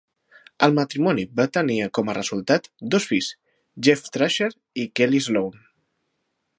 El 0.67 0.71
matrimoni 0.77 1.25
va 1.39 1.45
tenir 1.57 1.77
com 1.99 2.09
a 2.09 2.15
resultat 2.19 2.65
dos 2.97 3.07
fills: 3.13 3.29
Jeff 3.89 4.09
Thrasher 4.17 4.53
i 4.85 4.91
Kehly 5.01 5.25
Sloane. 5.29 5.67